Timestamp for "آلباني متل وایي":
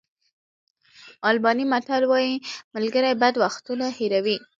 1.29-2.35